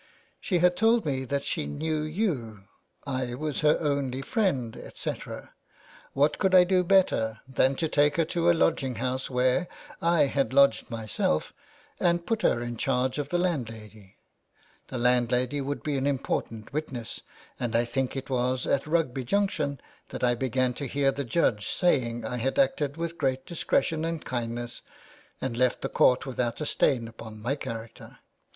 She 0.39 0.57
had 0.57 0.75
told 0.75 1.05
me 1.05 1.25
that 1.25 1.45
she 1.45 1.67
knew 1.67 2.01
you, 2.01 2.63
I 3.05 3.35
was 3.35 3.59
her 3.59 3.77
only 3.79 4.23
friend, 4.23 4.75
etc. 4.75 5.53
What 6.13 6.39
could 6.39 6.55
I 6.55 6.63
do 6.63 6.83
better 6.83 7.41
than 7.47 7.75
to 7.75 7.87
take 7.87 8.17
her 8.17 8.25
to 8.25 8.49
a 8.49 8.53
lodging 8.53 8.95
house 8.95 9.29
where 9.29 9.67
I 10.01 10.21
had 10.21 10.53
lodged 10.53 10.89
myself 10.89 11.53
and 11.99 12.25
put 12.25 12.41
her 12.41 12.63
in 12.63 12.77
charge 12.77 13.19
of 13.19 13.29
the 13.29 13.37
landlady? 13.37 14.17
The 14.87 14.97
landlady 14.97 15.61
would 15.61 15.83
be 15.83 15.97
an 15.99 16.07
important 16.07 16.73
witness, 16.73 17.21
and 17.59 17.75
I 17.75 17.85
think 17.85 18.15
it 18.15 18.27
was 18.27 18.65
at 18.65 18.87
Rugby 18.87 19.23
Junction 19.23 19.79
that 20.09 20.23
I 20.23 20.33
began 20.33 20.73
to 20.73 20.87
hear 20.87 21.11
the 21.11 21.23
judge 21.23 21.67
saying 21.67 22.25
I 22.25 22.37
had 22.37 22.57
acted 22.57 22.97
with 22.97 23.19
great 23.19 23.45
discretion 23.45 24.03
and 24.03 24.25
kindness, 24.25 24.81
and 25.39 25.55
left 25.55 25.83
the 25.83 25.89
court 25.89 26.25
without 26.25 26.59
a 26.59 26.65
stain 26.65 27.07
upon 27.07 27.39
my 27.39 27.55
character. 27.55 28.17